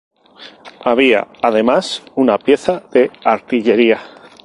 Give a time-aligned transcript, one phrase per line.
[0.83, 3.99] Había además una pieza de artillería.